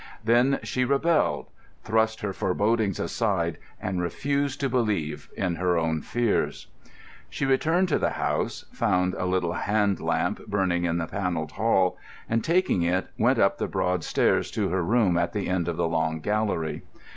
[0.23, 1.51] Then she rebelled,
[1.83, 6.65] thrust her forebodings aside, and refused to believe in her own fears.
[7.29, 11.99] She returned to the house, found a little hand lamp burning in the panelled hall,
[12.27, 15.77] and taking it went up the broad stairs to her room at the end of
[15.77, 16.81] the long gallery.